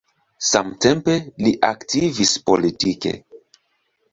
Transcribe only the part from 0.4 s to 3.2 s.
Samtempe, li aktivis politike.